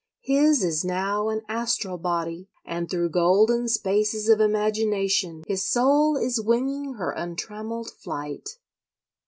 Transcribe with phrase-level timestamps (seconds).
[0.23, 6.41] His is now an astral body, and through golden spaces of imagination his soul is
[6.41, 8.57] winging her untrammelled flight.